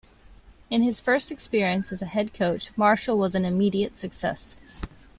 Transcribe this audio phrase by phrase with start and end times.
[0.71, 4.81] In his first experience as a head coach, Marshall was an immediate success.